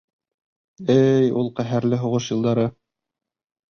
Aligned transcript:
—Эй, 0.95 1.29
ул 1.43 1.53
ҡәһәрле 1.61 2.03
һуғыш 2.07 2.35
йылдары! 2.35 2.69